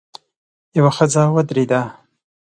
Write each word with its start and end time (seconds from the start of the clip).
يوه 0.77 0.91
ښځه 0.97 1.23
ودرېده. 1.35 1.81